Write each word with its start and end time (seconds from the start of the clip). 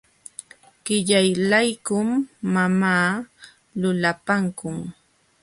Qillaylaykum 0.85 2.07
mamaa 2.53 3.07
lulapankun. 3.81 4.77